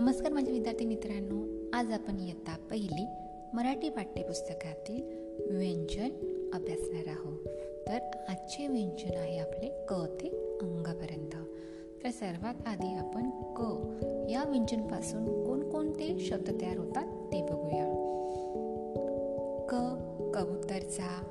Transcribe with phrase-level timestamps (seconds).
[0.00, 3.06] नमस्कार माझ्या विद्यार्थी मित्रांनो आज आपण इयत्ता पहिली
[3.54, 5.02] मराठी पाठ्यपुस्तकातील
[5.56, 6.08] व्यंजन
[6.54, 7.38] अभ्यासणार आहोत.
[7.88, 10.28] तर आजचे व्यंजन आहे आपले क ते
[10.62, 11.30] अंगापर्यंत.
[12.04, 13.60] तर सर्वात आधी आपण क
[14.30, 17.86] या व्यंजनपासून कोणकोणते शब्द तयार होतात ते बघूया.
[19.70, 19.74] क
[20.34, 21.24] कबूतरचा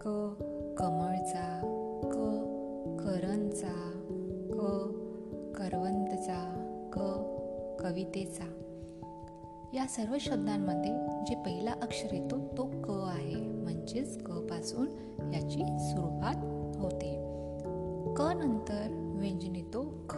[0.00, 0.34] क
[0.78, 1.60] कमळचा
[2.04, 2.16] क
[3.04, 4.02] करंचा
[4.52, 4.60] क
[5.58, 6.60] करवंतचा
[6.92, 7.30] क
[7.80, 8.44] कवितेचा.
[9.74, 13.34] या सर्व शब्दांमध्ये जे पहिला अक्षर येतो तो क आहे.
[13.34, 14.86] म्हणजेच क पासून
[15.34, 16.36] याची सुरुवात
[16.78, 17.14] होते.
[18.16, 20.14] क नंतर व्यंजन येतो ख.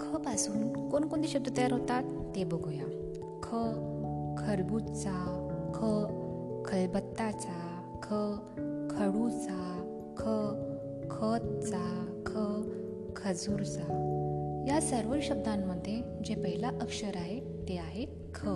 [0.00, 2.02] ख पासून कोणकोणते शब्द तयार होतात?
[2.36, 2.84] ते बघूया.
[3.42, 3.48] ख
[4.38, 5.38] खरबूजचा
[5.74, 5.78] ख
[6.64, 8.08] खलबत्ताचा ख
[8.90, 9.78] खडूचा
[10.18, 10.22] ख
[11.10, 12.30] खतचा ख
[13.16, 14.18] खजूरचा.
[14.68, 18.46] या सर्व शब्दांमध्ये जे पहिला अक्षर आहे ते आहे ख.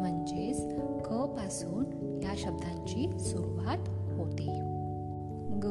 [0.00, 1.84] म्हणजेच ख पासून
[2.22, 4.60] या शब्दांची सुरुवात होते.
[5.62, 5.66] ग.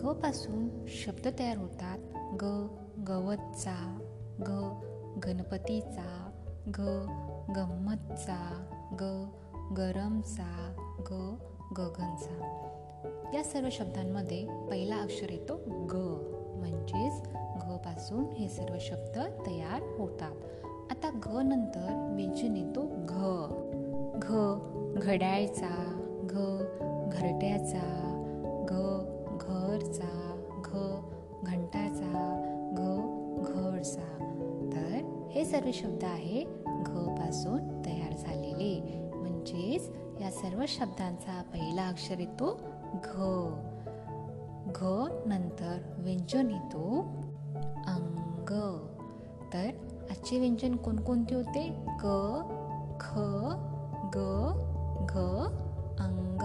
[0.00, 1.98] ग पासून शब्द तयार होतात.
[2.16, 2.66] ग
[3.08, 3.98] गवतचा
[4.40, 4.80] ग
[5.24, 6.30] गणपतीचा
[6.68, 6.80] ग
[7.56, 8.64] गंमतचा
[9.00, 9.28] ग
[9.76, 10.74] गरमचा
[11.10, 11.34] ग
[11.76, 12.64] गगनचा.
[13.34, 16.24] या सर्व शब्दांमध्ये पहिला अक्षर येतो ग.
[16.56, 17.22] म्हणजेच
[17.84, 20.32] पासून हे सर्व शब्द तयार होतात.
[20.90, 23.14] आता घ नंतर व्यंजन येतो घ.
[24.22, 24.34] घ
[25.02, 26.34] घड्याळचा घ
[27.12, 28.14] घरट्याचा
[28.68, 28.74] घ
[29.40, 30.76] घरचा घ
[31.42, 32.80] घंटाचा घ
[33.46, 34.34] घरचा.
[34.72, 39.10] तर हे सर्व शब्द आहे घ पासून तयार झालेले.
[39.14, 42.60] म्हणजेच या सर्व शब्दांचा पहिला अक्षर येतो
[42.94, 43.22] घ.
[44.76, 44.84] घ
[45.26, 47.04] नंतर व्यंजन येतो
[48.50, 48.78] ग.
[49.54, 49.70] तर
[50.10, 51.68] आजचे व्यंजन कोणकोणते होते?
[51.86, 52.06] क
[53.00, 53.18] ख
[54.16, 54.18] ग
[55.08, 55.18] घ
[55.98, 56.42] अंग.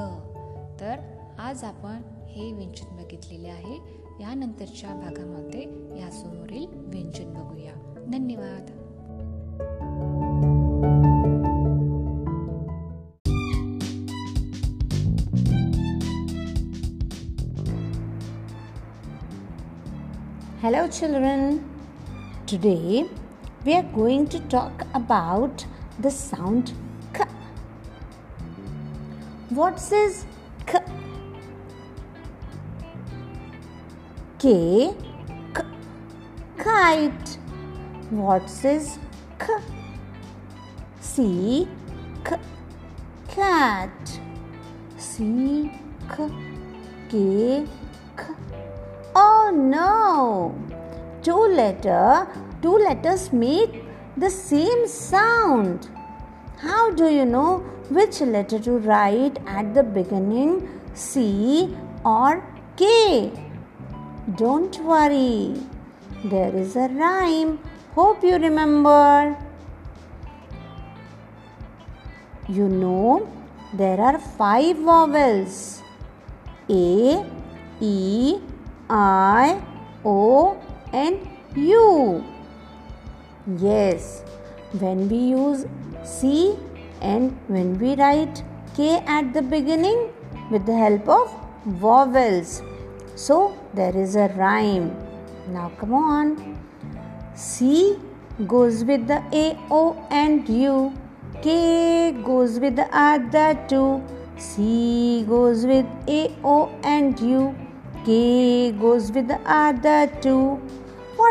[0.80, 0.96] तर
[1.40, 4.03] आज आपण हे व्यंजन बघितलेले आहे.
[4.19, 5.62] यानंतरच्या भागामध्ये
[6.00, 7.74] यासमोरील व्यंजन बघूया.
[8.12, 8.69] धन्यवाद.
[20.63, 21.72] Hello, children.
[22.46, 23.06] Today
[23.66, 25.66] we are going to talk about
[25.98, 26.74] the sound
[27.14, 27.24] k.
[29.50, 30.26] What says
[30.66, 30.80] k?
[34.40, 34.94] K,
[35.54, 35.64] k,
[36.58, 37.38] kite.
[38.09, 39.00] What says
[39.40, 39.48] k?
[41.00, 41.66] C,
[42.25, 42.38] k,
[43.30, 44.20] cat.
[44.98, 45.72] C,
[46.10, 46.30] k,
[47.10, 47.66] k,
[48.18, 48.24] k.
[49.16, 50.72] Oh no!
[51.23, 52.28] Two letter,
[52.61, 53.84] two letters make
[54.17, 55.89] the same sound.
[56.57, 61.75] How do you know which letter to write at the beginning, C
[62.06, 62.44] or
[62.75, 63.31] K?
[64.35, 65.56] Don't worry.
[66.25, 67.59] There is a rhyme.
[67.95, 69.38] Hope you remember.
[72.50, 73.29] You know
[73.73, 75.81] there are five vowels
[76.69, 77.25] A,
[77.79, 78.39] E,
[78.89, 79.62] I,
[80.06, 80.57] O,
[80.94, 82.24] and U.
[83.58, 84.24] Yes,
[84.80, 85.66] when we use
[86.04, 86.58] C
[87.02, 88.44] and when we write
[88.76, 90.14] K at the beginning
[90.50, 91.34] with the help of
[91.66, 92.62] vowels.
[93.16, 94.96] So there is a rhyme.
[95.50, 96.59] Now come on.
[97.36, 98.00] C
[98.48, 100.94] goes with the A, O, and U.
[101.42, 104.02] K goes with the other two.
[104.38, 107.56] C goes with A, O, and U.
[108.06, 110.62] K goes with the other two.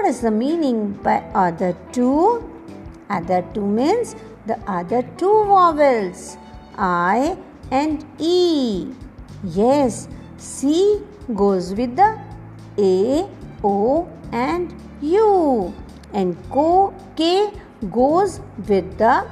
[0.03, 2.43] What is the meaning by other two?
[3.09, 6.37] Other two means the other two vowels
[6.77, 7.39] I
[7.71, 8.89] and E.
[9.45, 10.09] Yes,
[10.39, 10.99] C
[11.33, 12.19] goes with the
[12.79, 13.29] A,
[13.63, 15.73] O, and U,
[16.13, 16.37] and
[17.15, 17.53] K
[17.89, 19.31] goes with the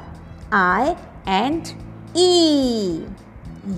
[0.53, 0.97] I
[1.27, 1.75] and
[2.15, 3.07] E.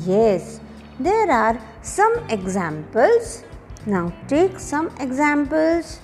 [0.05, 0.61] Yes,
[1.01, 3.45] there are some examples
[3.87, 5.99] now take some examples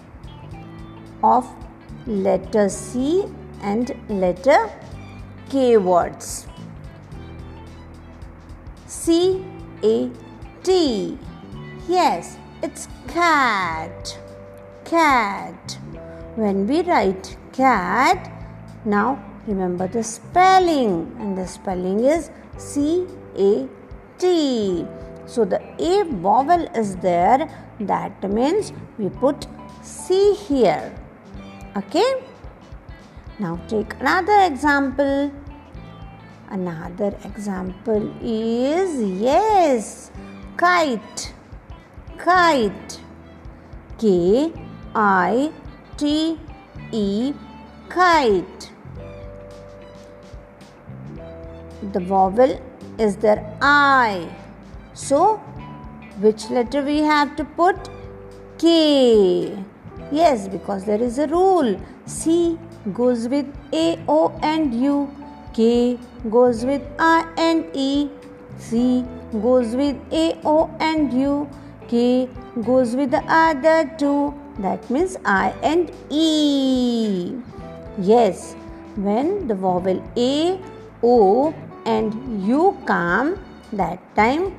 [1.22, 1.46] of
[2.06, 3.24] letter C
[3.62, 4.70] and letter
[5.50, 6.46] K words.
[8.86, 9.44] C
[9.82, 10.10] A
[10.62, 11.18] T.
[11.88, 14.18] Yes, it's cat.
[14.84, 15.78] Cat.
[16.36, 18.30] When we write cat,
[18.84, 23.06] now remember the spelling, and the spelling is C
[23.36, 23.68] A
[24.18, 24.86] T.
[25.26, 27.48] So the A vowel is there
[27.80, 29.46] that means we put
[29.82, 30.92] C here.
[31.78, 32.24] Okay.
[33.38, 35.30] Now take another example.
[36.50, 40.10] Another example is yes,
[40.56, 41.32] kite.
[42.16, 42.98] Kite.
[43.98, 44.52] K
[44.94, 45.52] I
[45.96, 46.40] T
[46.90, 47.32] E
[47.88, 48.72] kite.
[51.92, 52.60] The vowel
[52.98, 54.28] is there I.
[54.94, 55.36] So,
[56.18, 57.88] which letter we have to put?
[58.58, 59.56] K.
[60.10, 61.78] Yes, because there is a rule.
[62.06, 62.58] C
[62.94, 65.10] goes with A, O, and U.
[65.52, 65.98] K
[66.30, 68.10] goes with I and E.
[68.58, 71.48] C goes with A, O, and U.
[71.88, 72.28] K
[72.64, 74.34] goes with the other two.
[74.58, 77.34] That means I and E.
[77.98, 78.54] Yes,
[78.96, 80.60] when the vowel A,
[81.02, 83.38] O, and U come,
[83.72, 84.54] that time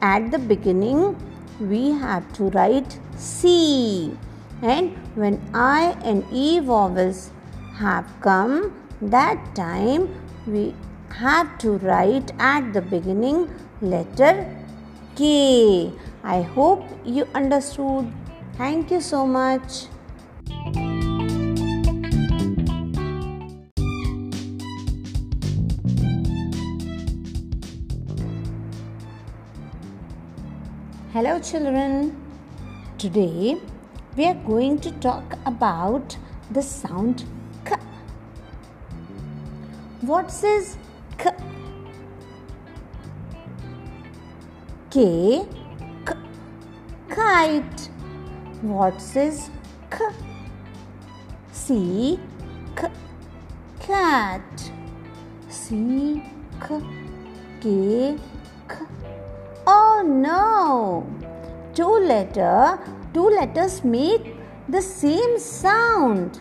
[0.00, 1.16] at the beginning
[1.60, 4.16] we have to write C
[4.62, 7.30] and when I and E vowels
[7.78, 10.08] have come that time
[10.46, 10.74] we
[11.10, 13.50] have to write at the beginning
[13.80, 14.46] letter
[15.16, 15.92] K.
[16.24, 18.10] I hope you understood.
[18.56, 19.86] Thank you so much.
[31.12, 32.16] Hello, children.
[32.96, 33.60] Today
[34.16, 36.16] we are going to talk about
[36.50, 37.24] the sound
[37.64, 37.76] k.
[40.02, 40.76] What says
[41.16, 41.30] k?
[44.90, 45.46] K,
[46.04, 46.14] k
[47.08, 47.88] kite.
[48.60, 49.50] What says
[49.90, 49.96] k?
[51.50, 52.18] C,
[52.76, 52.90] k
[53.80, 54.72] cat.
[55.48, 56.22] C,
[56.60, 56.80] k
[57.62, 58.16] k
[58.68, 58.76] k.
[59.66, 61.06] Oh no!
[61.74, 62.78] Two letter
[63.14, 64.34] two letters make
[64.68, 66.40] the same sound.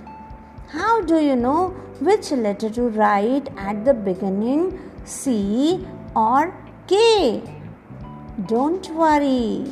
[0.69, 1.69] How do you know
[1.99, 5.85] which letter to write at the beginning, C
[6.15, 6.53] or
[6.87, 7.41] K?
[8.47, 9.65] Don't worry,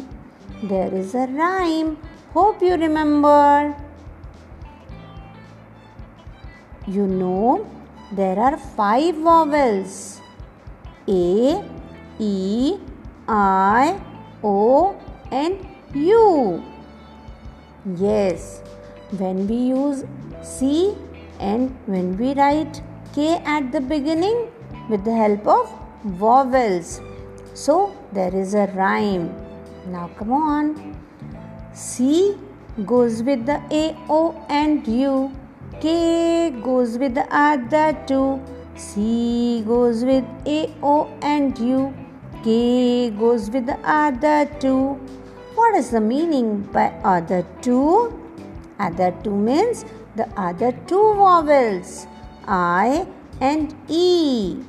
[0.64, 1.98] there is a rhyme.
[2.34, 3.76] Hope you remember.
[6.86, 7.68] You know
[8.12, 10.22] there are five vowels
[11.08, 11.64] A,
[12.20, 12.78] E,
[13.28, 14.02] I,
[14.44, 14.96] O,
[15.32, 16.64] and U.
[17.86, 18.62] Yes,
[19.18, 20.04] when we use
[20.44, 20.98] C
[21.40, 22.82] and when we write
[23.14, 24.52] K at the beginning
[24.90, 25.74] with the help of
[26.04, 27.00] vowels.
[27.54, 29.34] So there is a rhyme.
[29.88, 30.98] Now come on.
[31.74, 32.38] C
[32.86, 35.32] goes with the A, O, and U.
[35.80, 38.42] K goes with the other two.
[38.76, 41.94] C goes with A, O, and U.
[42.44, 45.00] K goes with the other two.
[45.60, 48.18] What is the meaning by other two?
[48.80, 49.84] Other two means
[50.16, 52.08] the other two vowels
[52.48, 53.06] I
[53.42, 54.64] and E.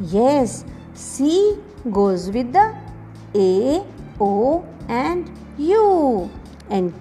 [0.00, 0.64] Yes,
[0.94, 1.58] C
[1.90, 2.78] goes with the
[3.34, 3.84] A,
[4.20, 5.28] O, and
[5.58, 6.30] U,
[6.70, 6.94] and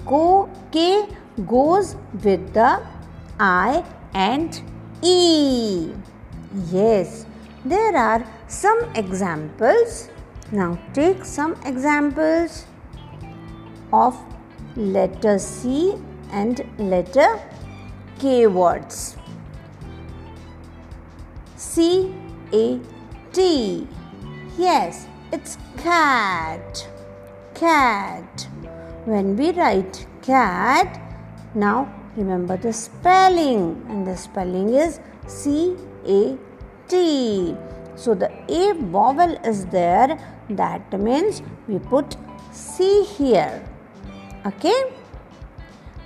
[0.71, 1.07] K
[1.45, 2.81] goes with the
[3.39, 4.59] I and
[5.03, 5.93] E.
[6.71, 7.27] Yes,
[7.63, 10.09] there are some examples.
[10.51, 12.65] Now take some examples
[13.97, 14.17] of
[14.75, 15.95] letter C
[16.31, 17.29] and letter
[18.19, 19.17] K words.
[21.55, 22.13] C
[22.53, 22.79] A
[23.33, 23.87] T.
[24.57, 26.87] Yes, it's cat.
[27.53, 28.47] Cat.
[29.05, 30.99] When we write cat,
[31.53, 35.75] now remember the spelling, and the spelling is C
[36.07, 36.37] A
[36.87, 37.55] T.
[37.95, 40.17] So the A vowel is there,
[40.49, 42.17] that means we put
[42.51, 43.63] C here.
[44.45, 44.93] Okay.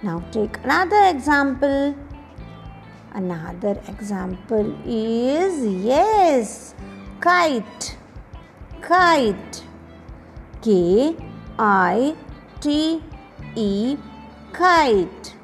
[0.01, 1.93] Now take another example.
[3.12, 6.74] Another example is yes,
[7.19, 7.98] kite.
[8.81, 9.63] Kite.
[10.62, 11.15] K
[11.58, 12.15] I
[12.62, 13.01] T
[13.55, 13.98] E
[14.53, 15.36] kite.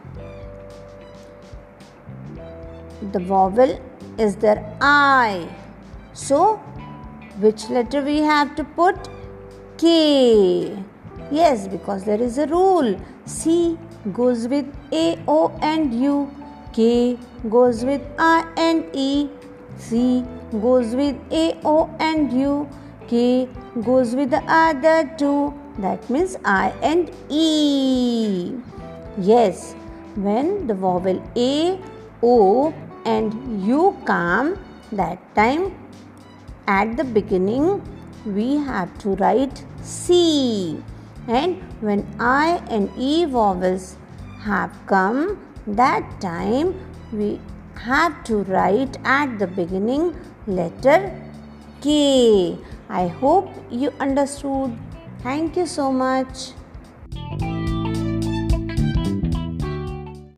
[3.11, 3.77] The vowel
[4.17, 5.49] is there I.
[6.13, 6.57] So,
[7.39, 9.09] which letter we have to put?
[9.77, 10.81] K.
[11.31, 12.99] Yes, because there is a rule.
[13.25, 13.77] C
[14.13, 16.29] goes with A, O, and U.
[16.73, 17.17] K
[17.49, 19.29] goes with I and E.
[19.77, 22.69] C goes with A, O, and U.
[23.07, 23.49] K
[23.83, 25.53] goes with the other two.
[25.79, 28.53] That means I and E.
[29.17, 29.73] Yes,
[30.15, 31.79] when the vowel A,
[32.21, 32.73] O,
[33.05, 34.57] and U come,
[34.91, 35.73] that time
[36.67, 37.81] at the beginning
[38.25, 40.83] we have to write C
[41.27, 43.97] and when I and E vowels
[44.41, 46.75] have come, that time
[47.11, 47.39] we
[47.75, 50.15] have to write at the beginning
[50.47, 51.11] letter
[51.81, 52.57] K.
[52.89, 54.77] I hope you understood.
[55.21, 56.51] Thank you so much.